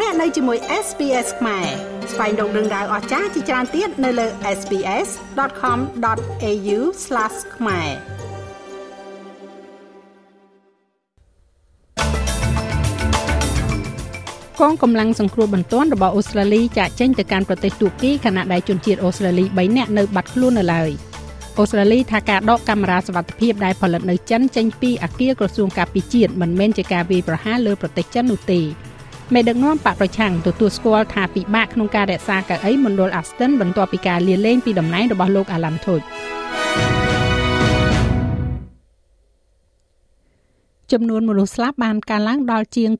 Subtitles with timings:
[0.00, 1.66] លោកអ្នកនៅជាមួយ SPS ខ្មែរ
[2.12, 4.26] ស្វែងរកដឹងដៅអស្ចារ្យជាច្រើនទៀតនៅលើ
[4.58, 6.78] SPS.com.au/
[7.56, 7.88] ខ្មែរ
[14.60, 20.90] កងកម្លាំងសង្គ្រោះបន្ទាន់របស់អូស្ត្រាលីចាក់ចេញទៅកាន់ប្រទេសទូគីខណៈដែលជនជាតិអូស្ត្រាលី3នាក់នៅបាត់ខ្លួននៅឡើយ
[21.58, 28.62] អូស្ត្រាលីថាការដកកាមេរ៉ាសវត្ថិភាពដែលផលិតនៅចិនចេញពីអគារក្រសួងការពារជាតិមិនមែនជាការវាយប្រហារលើប្រទេសចិននោះទេ
[29.32, 36.06] មេដឹកនាំបកប្រឆាំងទទួលស្គាល់ថាពិបាកក្នុងការរក្សាកៅអីមណ្ឌល Aston បន្ទាប់ពីការលាលែងពីតំណែងរបស់លោក Alan Tudge
[40.92, 42.90] ចំនួនមនុស្សស្លាប់បានកើនឡើងដល់ជាង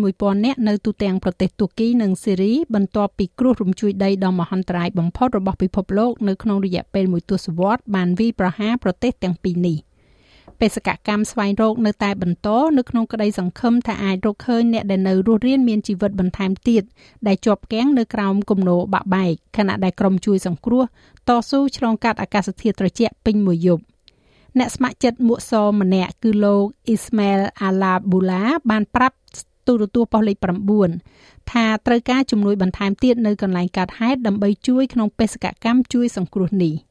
[0.00, 9.78] 21000នាក់នៅទូទាំងប្រទេសទូគីនិងសេរីបន្ទាប់ពីគ្រោះរំជួយដីដ៏មហន្តរាយបំផុតរបស់ពិភពលោកនៅក្នុងរយៈពេលមួយទសវត្សរ៍បានវាយប្រហារប្រទេសទាំងពីរនេះ។
[10.60, 16.82] បេសកកម្មស្វែងរកនៅតែបន្តនៅក្នុងក្តីសង្ឃឹមថាអាចរកឃើញអ្នកដែលនៅរស់រានមានជីវិតបន្ថែមទៀត
[17.26, 20.82] ដែលជាប់គាំងនៅក្រោមគំនរបាក់បែកខណៈដែលក្រុមជួយសង្គ្រោះ
[21.28, 23.82] តស៊ូឆ្លងកាត់អាកាសធាតុត្រជាក់ពេញមួយយប់
[24.58, 29.16] អ្នកស្ម័គ្រចិត្តមួកសម្នាក់គឺលោកអ៊ីស្មែលអាឡាប៊ូឡាបានប្រាប់
[29.66, 30.36] ទូរទស្សន៍ប៉ុស្តិ៍លេខ
[30.94, 36.74] 9ថាត្រូវការជំនួយបន្ថែមទៀតនៅកន្លែងកើតហេតុដើម្បីជួយក្នុងបេសកកម្មជួយសង្គ្រោះនេះ។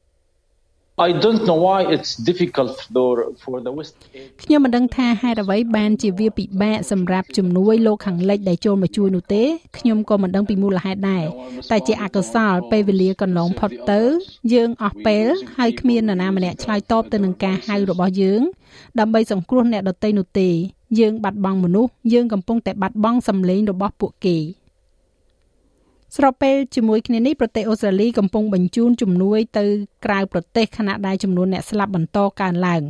[1.08, 3.12] I don't know why it's difficult for
[3.42, 3.94] for the west
[4.42, 9.42] ខ្ញុំមិនដឹងថាហេតុអ្វីបានជាវាពិបាកសម្រាប់ជំនួយលោកខាងលិចដែលចូលមកជួយនោះទេ
[9.78, 11.24] ខ្ញុំក៏មិនដឹងពីមូលហេតុដែរ
[11.70, 14.00] តែជាអកុសលពេលវេលាកន្លងផុតទៅ
[14.54, 15.26] យើងអស់ពេល
[15.58, 18.42] ហើយគ្មាននរណាម្នាក់ឆ្លើយតបទៅនឹងការហៅរបស់យើង
[19.00, 20.48] ដើម្បីសង្គ្រោះអ្នកដទៃនោះទេ
[21.00, 24.38] យើងបាត់បង់មនុស្សយើងកំពុងតែបាត់បង់សម្លេងរបស់ពួកគេ
[26.16, 29.64] ស្របពេលជាមួយគ្នានេះប្រទេសអូស្ត្រាលីកំពុងបញ្ជូនជំនួយទៅ
[30.04, 32.82] ក្រៅប្រទេសខណៈដែលចំនួនអ្នកស្លាប់បន្តកើនឡើង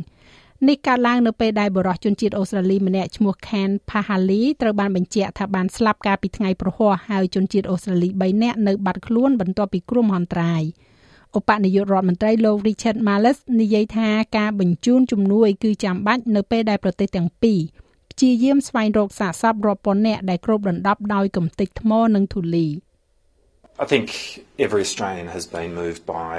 [0.67, 10.63] នេះកើតឡើងនៅពេលដែលបរិសុជនជាតិអូស្ត្រាលីម្នាក់ឈ្មោះ Ken Pahali ត្រូវបានបញ្ជាក់ថាបានស្លាប់កាលពីថ្ងៃប្រហ័សហើយជនជាតិអូស្ត្រាលី3នាក់នៅបាត់ខ្លួនបន្ទាប់ពីគ្រោះមហន្តរាយ
[11.37, 17.59] ឧបនាយករដ្ឋមន្ត្រីលោក Richard Marles និយាយថាការបញ្ជូនជំនួយគឺចាំបាច់នៅពេលដែលប្រទេសទាំងពីរ
[18.11, 22.67] ព្យាយាមស្វែងរកសាកសពរាប់ពាន់នាក់ដែលគ្របដណ្ដប់ដោយកំទេចថ្មនិងធូលី។
[23.79, 24.05] I think
[24.59, 26.35] every Australian has been moved by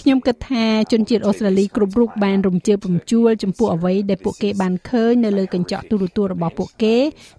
[0.00, 6.96] ខ្ញុំគិតថាជនជាតិអូស្ត្រាលីគ្រប់រូបបានរំជើបរំជួលចំពោះអ្វីដែលពួកគេបានឃើញនៅលើកញ្ចក់ទូរទស្សន៍របស់ពួកគេ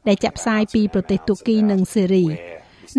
[0.07, 2.25] ដែលចាក់ផ្សាយពីប្រទេសទូគីនិងសេរី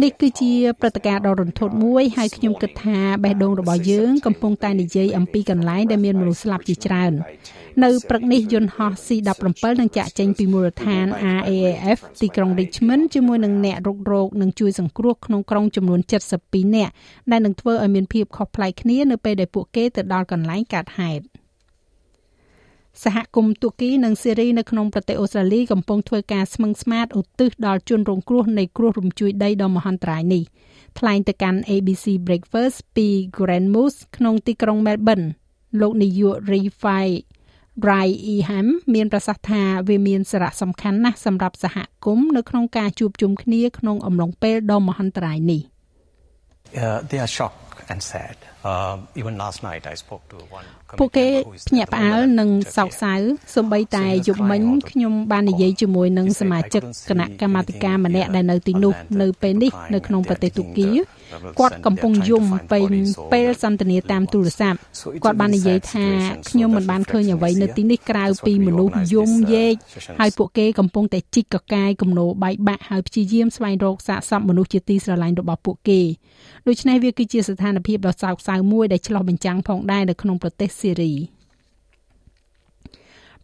[0.03, 7.13] នេះគឺជាព្រឹត្តិការណ៍ដ៏រន្ធត់មួយហើយខ្ញុំគិតថាបេះដូងរបស់យើងកំពុងតែនិយាយអំពីកន្លែងដែលមានមនុស្សស្លាប់ជាច្រើន
[7.85, 11.07] នៅព្រឹកនេះយន្តហោះ C17 នឹងចាក់ចេញពីមូលដ្ឋាន
[11.39, 16.01] RAAF ទីក្រុង Richmond ជាមួយនឹងអ្នករុករកនិងជួយសង្គ្រោះក្នុងក្រុងចំនួន
[16.39, 16.93] 72នាក់
[17.31, 21.25] ដែលនឹងធ្វើឲ្យមានភាពខុសប្លែកគ្នានៅពេលដែលពួកគេទៅដល់កន្លែងកើតហេតុ
[23.05, 30.43] សហគមន៍ទូគីនិងសេរីនៅក្នុងប្រទេសអូស្ត្រាលីកំពុងធ្វើការស្មឹងស្មាតឧទ្ទិសដល់ជនរងគ្រោះនៃគ្រោះរំជួយដីដ៏មហន្តរាយនេះ
[30.99, 35.27] ថ្លែងទៅកាន់ ABC Breakfast ពី Grand Moose ក្នុងទីក្រុង Melbourne
[35.81, 37.09] លោកនាយក Rifai
[37.89, 45.63] Rai Eham មានប្រសាសន៍ថាវាមានសារៈសំខាន់ណាស់សម្រាប់សហគមន៍នៅក្នុងការជួបជុំគ្នាក្នុងអំឡុងពេលដ៏មហន្តរាយនេះ
[46.77, 48.37] Uh, they are shocked and sad.
[48.65, 50.67] Um, even last night I spoke to one
[51.01, 51.27] ពួកគេ
[51.69, 53.15] ភ្ញាក់ផ្អើលនិងសោកសៅ
[53.55, 60.89] សូម្បីតែយប់មិញខ្ញុំបាននិយាយជាមួយនឹងសមាជិកគណៈកម្មាធិការម្នាក់ដែលនៅទីនោះនៅពេលនេះនៅក្នុងប្រទេសទូគី
[61.61, 62.91] គាត់កំពុងយំពេញ
[63.33, 64.79] ពេលសន្ទនាតាមទូរស័ព្ទ
[65.25, 66.07] គាត់បាននិយាយថា
[66.51, 69.75] ខ្ញុំមិនបានឃើញអ្វីនៅទីនេះក្រៅពីមនុស្សយំយេក
[70.21, 76.01] ហើយពួកគេកំពុងតែជីកកកាយគំនោបែកបាក់ហើយព្យាយាមស្វែងរកសាកសពមនុស្សជាទីស្រឡាញ់របស់ពួកគេ
[76.67, 81.15] ដូច្នេះវាគឺជាស្ថានភាពដ៏សោកសៅមួយដែលឆ្លោះបញ្ចាំងផងដែរនៅក្នុងប្រទេសសេរី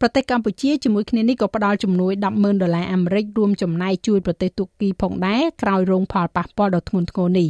[0.07, 7.49] ប្រទេសកម្ពុជាជាមួយគ្នានេះក៏ផ្ដល់ជំនួយ100000ដុល្លារអាមេរិករួមចំណែកជួយប្រទេសទូគីផងដែរក្រោយរងផលប៉ះពាល់ដ៏ធ្ងន់ធ្ងរនេះ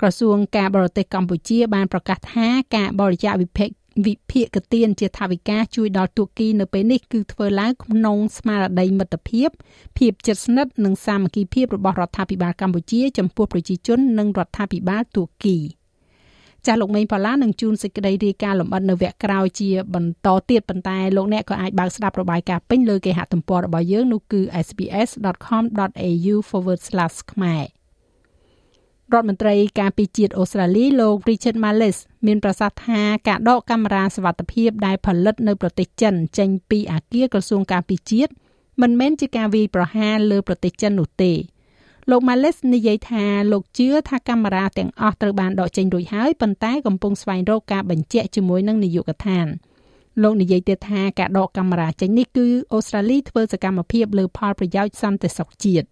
[0.00, 3.68] ក្រសួងការបរទេសកម្ពុជាបានប្រកាសថាការបរិច្ចាគវិភាគ
[4.06, 9.48] វិភាគទានជាថាវិការជួយដល់ទូគីនៅពេលនេះគឺធ្វើឡើងក្នុងស្មារតីមិត្តភាព
[9.98, 15.58] ភាពជិតស្និទ្ធនិងសាមគ្គីភាពរបស់រដ្ឋាភិបាលកម្ពុជាចំពោះប្រជាជននិងរដ្ឋាភិបាលទូគី។
[16.66, 26.34] ចាស់លោកមេងផល្លានឹងជួនសេចក្តីរាយការណ៍លម្អិតនៅវគ្គក្រោយជាបន្តទៀតប៉ុន្តែលោកអ្នកក៏អាចបើកស្ដាប់របាយការណ៍ពេញលើគេហទំព័ររបស់យើងនោះគឺ sbs.com.au/
[27.32, 27.64] ខ្មែរ
[29.12, 38.32] រដ្ឋមន្ត្រីការពារជាតិអូស្ត្រាលីលោក Richard Marles មានប្រសាសន៍ថាការដកកាមេរ៉ាសវត្ថិភាពដែលផលិតនៅប្រទេសចិនចេញពីអាគារក្រសួងការពារជាតិ
[38.82, 41.32] មិនមែនជាការវាយប្រហារលើប្រទេសចិននោះទេ
[42.10, 49.46] លោក Males និយាយថាលោកជឿថាកាមេរ៉ាទាំងអស់ត្រូវបានដកចេញរួចហើយប៉ុន្តែកំពុងស្វែងរកការបញ្ជាក់ជាមួយនឹងនាយកដ្ឋាន
[50.22, 55.88] លោកនិយាយទៀតថាការដកកាមេរ៉ាចេញនេះគឺអូស្ត្រាលីធ្វើសកម្មភាពលើផលប្រយោជន៍សន្តិសុខជាតិ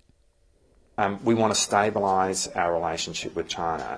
[1.01, 3.89] I Um, we want to stabilise our relationship with China.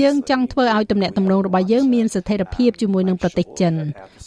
[0.00, 3.74] យើងចង់ធ្វើឲ្យទំនាក់ទំនងរបស់យើងមានស្ថិរភាពជាមួយនឹងប្រទេសចិន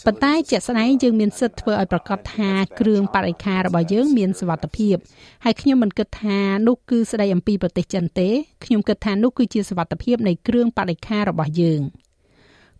[0.04, 4.96] ប៉ុន្តែជាក់ស្ដែងយើងមានសិទ្ធិធ្វើឲ្យប្រកាសថាគ្រឿងបរិក្ខាររបស់យើងមានសុវត្ថិភាព
[5.44, 8.28] ហើយខ្ញុំមិនគិតថានោះគឺស្ដីអំពីប្រទេសចិនទេ
[8.64, 11.82] ខ្ញុំគិតថានោះគឺជាសុវត្ថិភាពនៃគ្រឿងបរិក្ខាររបស់យើង។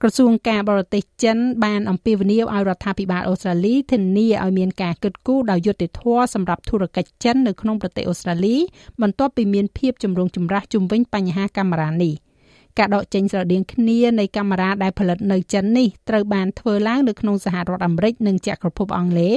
[0.03, 8.57] ក្រសួងការបរទេសចិនបានអំពាវនាវឲ្យរដ្ឋាភិបាលអូស្ត្រាលីធានាឲ្យមានការគិតគូរដោយយុត្តិធម៌សម្រាប់ធុរកិច្ចចិននៅក្នុងប្រទេសអូស្ត្រាលី
[9.03, 12.26] បន្ទាប់ពីមានភាពចម្រូងចម្រាសជុំវិញបញ្ហាកាមេរ៉ានេះ
[12.79, 19.37] ការដកចេញស្រដៀងគ្នានៃកាមេរ៉ាដែលផលិតនៅចិននេះត្រូវបានធ្វើឡើងនៅក្នុងសហរដ្ឋអាមេរិកនិងចក្រភពអង់គ្លេស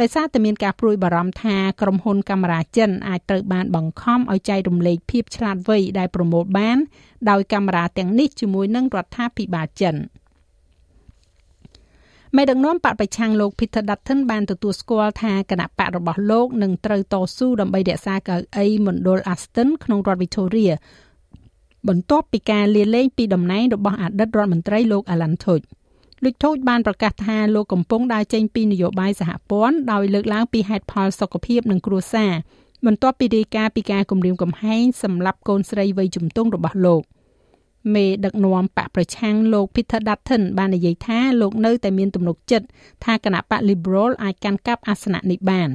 [0.00, 6.78] ដោយសារតែមានការព្រួយបារម្ភថាក្រុមហ៊ុនកាមេរ៉ាចិនអាចត្រូវបានបង្ខំឲ្យចែករំលែកភាពឆ្លាតវៃដែលប្រមូលបាន
[7.30, 9.96] ដោយកាមេរ៉ាទាំងនេះជាមួយនឹងរដ្ឋាភិបាលចិន
[12.36, 20.72] មេដឹកនាំបកប្រឆាំងលោក Peter Dutton បានទទួលស្គាល់ថាគណៈបករបស់លោកនឹងត្រូវតស៊ូដើម្បីរក្សាកៅអីមណ្ឌល Aston ក្នុងរដ្ឋ Victoria
[21.88, 25.66] បន្ទាប់ពីការលាលែងពីតំណែងរបស់អតីតរដ្ឋមន្ត្រីលោក Alan Tudge
[26.24, 32.32] លោកថូចបានប្រកាសថាលោកកំពុងដើរចេញពីនយោបាយសហព័ន្ធដោយលើកឡើងពីហេតុផលសុខភាពនិងគ្រួសារ
[32.86, 37.02] បន្ទាប់ពីរាយការណ៍ពីការគំរាមកំហែងសម្រាប់កូនស្រីវ័យជំទង់របស់លោក
[37.94, 42.66] មេដឹកនាំបកប្រឆាំងលោក Peter Dutton បាននិយាយថាលោកនៅតែមានទំនុកចិត្ត
[43.04, 45.70] ថាគណៈបក Liberal អាចកាន់កាប់អាសនៈនេះបាន។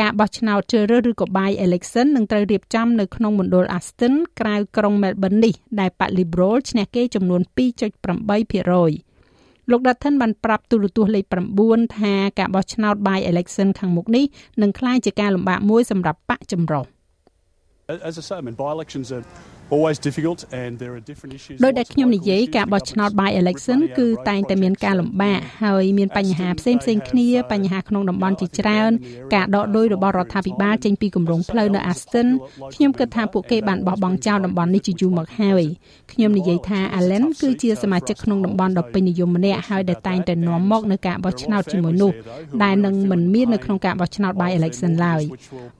[0.00, 11.24] ការបោះឆ្នោតជ្រើសរើសឬក៏ by election នឹងត្រូវរៀបចំនៅក្នុងមណ្ឌល Aston ក្រៅក្រុង Melbourne នេះដែលបក Liberal ឈ្នះគេចំនួន2.8%លោក Dutton បានប្រាប់ទូរទស្សន៍លេខ
[11.62, 14.24] 9ថាការបោះឆ្នោត by election ខាងមុខនេះ
[14.62, 16.84] នឹងក្លាយជាការលំបាកមួយសម្រាប់បកចម្រុះ
[18.08, 19.24] As I say, I mean, by elections are
[19.74, 28.92] always difficult and there are different issues ដោយដែលខ្ញុំនិយាយការបោះឆ្នោត by election គឺតែងតែមានការលំបាកហើយមានបញ្ហាផ្សេងផ្សេងគ្នាបញ្ហាក្នុងតំបន់ជាច្រើន
[29.34, 32.28] ការដកដួយរបស់រដ្ឋាភិបាលចេញពីគម្រោងផ្លូវនៅ Aston
[32.74, 35.64] ខ្ញុំគិតថាពួកគេបានបោះបង់ចោលតំបន់នេះជាយូរមកហើយ
[36.12, 42.12] ខ្ញុំនិយាយថា Allen គឺជាសមាជិកក្នុងតំបន់ដ៏ពេញនិយមម្នាក់ហើយដែលតែងតែនាំមកនៅការបោះឆ្នោតជាមួយនោះ
[42.62, 45.22] ដែលនឹងមិនមាននៅក្នុងការបោះឆ្នោត by election ឡើយ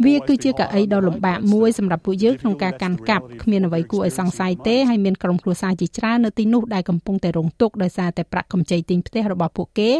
[0.04, 9.90] វាគឺជាកៅអីដ៏លំបាកមួយសម្រាប់ពួកយើងក្នុងការកាន់កាប់គ្មានអ្វីគួរឲ្យសង្ស័យទេហើយមានក្រុមគ្រួសារជាច្រើននៅទីនោះដែលកំពុងតែរងទុក្ខដោយសារតែប្រាក់កម្ចីទិញផ្ទះរបស់ពួកគេ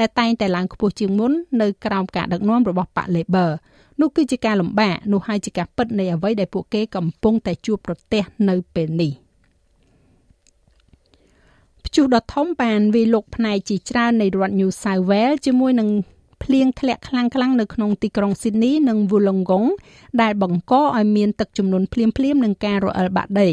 [0.00, 1.32] ដែលតែងតែឡើងខ្ពស់ជាងមុន
[1.62, 3.50] នៅក្រោមការដឹកនាំរបស់បក Labor
[4.00, 9.12] នោះគឺជាការលំបាកនោះហើយជាការពិតនៃអ្វីដែលពួកគេកំពុងតែជួបប្រទះនៅពេលនេះ
[11.84, 15.88] ព្យុះដ៏ធំបានវាយលុកផ្នែកជាច្រើននៃរដ្ឋ New South Wales ជាមួយនឹង
[16.44, 19.68] ភ្លៀងធ្លាក់ខ្លាំងខ្លាំងនៅក្នុងទីក្រុងស៊ីដនីនិង Wollongong
[20.22, 22.04] ដែលបង្កឲ្យមានទឹកជំនន់ភ្លា
[22.34, 23.50] មៗនិងការរអិលបាក់ដី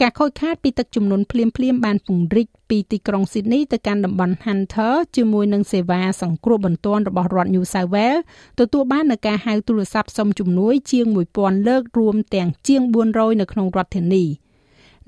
[0.00, 8.20] ការខូចខាតពីទឹកជំនន់ភ្លាមៗបានពង្រីកពីទីក្រុងស៊ីដនីទៅកាន់តំបន់ Hunter ជាមួយនឹងសេវាសង្គ្រោះបន្ទាន់របស់រដ្ឋ New South Wales
[8.60, 11.06] ទទួលបាននូវការហៅទូរស័ព្ទសុំជំនួយជាង
[11.36, 14.24] 1000លើករួមទាំងជាង400នៅក្នុងរដ្ឋធានី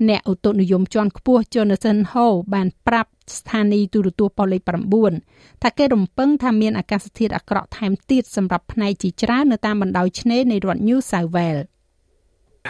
[0.09, 4.61] អ្នកឧតុនិយមជាន់ខ្ពស់ Jonathan Ho បានប្រាប់ស្ថានីយទូរទស្សន៍ប៉ុស្តិ៍លេខ
[5.13, 11.65] 9ថាគេរំពឹងថាមានអាកាសធាតុអាក្រក់ថែមទៀតសម្រាប់ផ្នែកជាច្រើននៅតាមបណ្ដោយឆ្នេរនៃរដ្ឋ New South Wales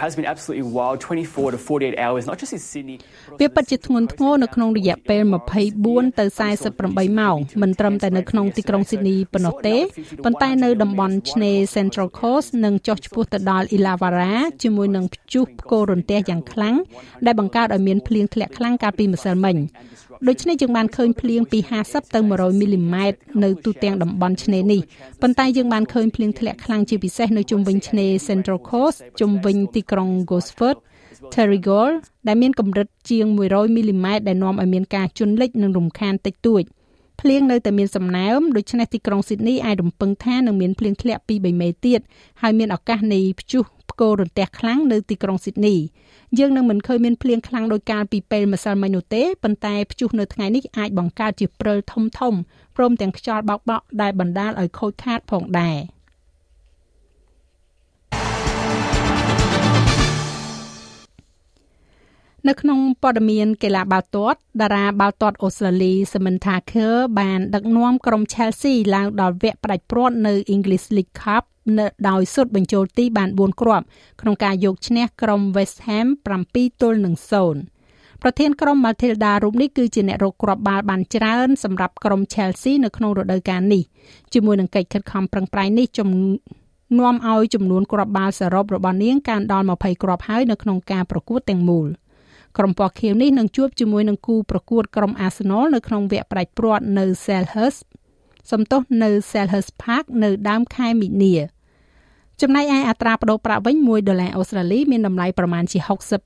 [0.04, 2.98] has been absolutely wild 24 to 48 hours not just in Sydney
[3.40, 5.22] វាពិតជាធ្ងន់ធ្ងរនៅក្នុងរយៈពេល
[5.70, 6.24] 24ទៅ
[6.56, 9.76] 48ម៉ោងមិនត្រឹមតែនៅក្នុងទីក្រុង Sydney ប៉ុណ្ណោះទេ
[10.24, 16.76] ប៉ុន្តែនៅតំបន់ឆ្នេរ Central Coast និងចុះឆ្ពោះទៅដល់ Illawarra ជាមួយនឹងព្យុះផ្គររន្ទះយ៉ាងខ្លាំង
[17.26, 19.56] ដែលបង្កើតឲ្យមានភ្លៀងធ្លាក់ខ្លាំងកាលពីម្សិលមិញ
[20.28, 24.80] ដូច្នេះយើងបានឃើញភ្លៀងពី50ទៅ100មីលីម៉ែត្រនៅទូទាំងតំបន់ឆ្នេរនេះ
[25.22, 30.76] ប៉ុន្តែយើងបានឃើញភ្លៀងធ្លាក់ខ្លាំងជាពិសេសនៅជុំវិញឆ្នេរ Central Coast ជុំវិញទីក្រុង Gosford
[31.34, 31.90] Terrigal
[32.28, 36.62] ដែលមានកម្រិតជាង100មីលីម៉ែត្រដែលនាំឲ្យមានការជន់លិចនិងរំខានតិចតួច
[37.20, 42.00] ភ្លៀងនៅតែមានសំណើមដូច្នេះទីក្រុងស៊ីដនីអាចរំពឹងថានឹងមានភ្លៀងធ្លាក់ពី3មេទៀត
[42.42, 45.76] ហើយមានឱកាសនៃព្យុះផ្គររន្ទះខ្លាំងនៅទីក្រុងស៊ីដនី
[46.38, 52.34] យើងនឹងមិនឃើញមានភ្លៀងខ្លាំងដោយកាលពីពេលម្សិលមិញនោះទេប៉ុន្តែព្យុះនៅថ្ងៃនេះអាចបង្កើតជាព្រិលធំធំ
[52.76, 55.76] ព្រមទាំងខ្យល់បោកបក់ដែលបណ្ដាលឲ្យខូចខាតផងដែរ
[62.48, 71.44] នៅក្នុងព័ត៌មានកីឡាបាល់ទាត់តារាបាល់ទាត់អូស្ត្រាលី Samantha Kerr បានដឹកនាំក្រុម Chelsea ឡើងដល់វគ្គផ្ដាច់ព្រាត់នៅ English League Cup
[71.78, 73.84] នៅដោយសុទ្ធបញ្ចូលទីបាន4គ្រាប់
[74.20, 76.06] ក្នុងការយកឈ្នះក្រុម West Ham
[76.44, 77.14] 7ទល់នឹង
[77.68, 83.82] 0ប្រធានក្រុម Matilda រូបនេះគឺជាអ្នករកគ្រាប់បាល់បានច្រើនសម្រាប់ក្រុម Chelsea នៅក្នុងរដូវកាលនេះ
[84.32, 86.08] ជាមួយនឹងកិច្ចខិតខំប្រឹងប្រែងនេះជំ
[86.98, 91.88] នាំឲ្យចំនួនគ្រាប់បាល់សរុបរបស់នាងកើនដល់20គ្រាប់ហើយនៅក្នុងការប្រកួតទាំងមូល
[92.56, 97.80] ក្រុមពណ៌ខៀវនេះនឹងជួបជាមួយនឹងគូប្រកួតក្រុម Arsenal នៅក្នុងវគ្គផ្ដាច់ព្រាត់នៅ Selhurst
[98.50, 101.34] សំទោសនៅ Selhurst Park នៅដើមខែមីនា
[102.42, 105.78] ចំណែកឯអត្រាប្តូរប្រាក់វិញ1ដុល្លារអូស្ត្រាលីមានតម្លៃប្រមាណជា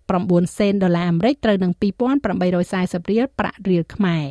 [0.04, 4.26] 69សេនដុល្លារអាមេរិកត្រូវនឹង2840រៀលប្រាក់រៀលខ្មែរ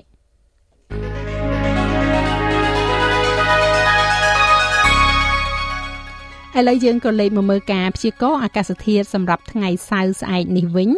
[6.60, 10.90] ឥឡូវយើងក៏លេខមកមើលការព្យាករណ៍អាកាសធាតុសម្រាប់ថ្ងៃសៅរ៍ស្អែកនេះវិញ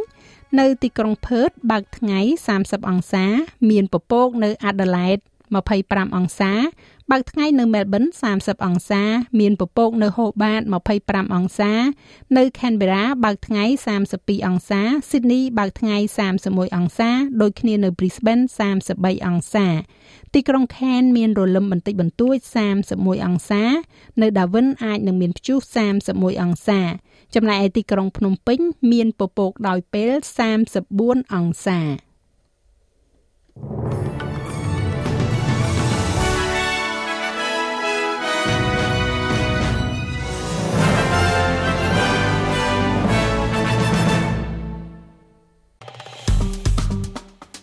[0.60, 2.20] នៅទីក្រុងផឺតបើកថ្ងៃ
[2.56, 3.26] 30អង្សា
[3.70, 5.18] មានពពកនៅអាដាលេដ
[5.68, 6.52] 25អង្សា
[7.12, 8.04] បើកថ្ងៃនៅមែលប៊ន
[8.36, 9.04] 30អង្សា
[9.40, 10.62] មានពពកនៅហូបាត
[11.00, 11.72] 25អង្សា
[12.38, 13.64] នៅខេនបេរ៉ាបើកថ្ងៃ
[14.06, 15.98] 32អង្សាស៊ីដនីបើកថ្ងៃ
[16.36, 17.10] 31អង្សា
[17.42, 18.44] ដូចគ្នានៅ Brisbane
[18.82, 19.68] 33អង្សា
[20.34, 22.38] ទីក្រុងខេនមានរលឹមបន្តិចបន្តួច
[22.82, 23.64] 31អង្សា
[24.22, 25.58] នៅ Darwin អាចនឹងមានព្យុះ
[26.02, 26.82] 31អង្សា
[27.36, 28.60] ចំណែកឯទីក្រុងភ្នំពេញ
[28.92, 30.12] មានពពកដោយពេល
[30.74, 31.80] 34អង្សា